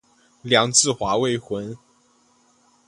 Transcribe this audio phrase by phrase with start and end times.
[0.41, 1.77] 梁质华未婚。